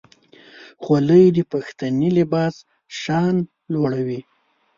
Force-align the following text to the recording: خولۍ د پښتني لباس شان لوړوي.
خولۍ 0.83 1.25
د 1.35 1.37
پښتني 1.51 2.09
لباس 2.17 2.55
شان 3.01 3.35
لوړوي. 3.73 4.21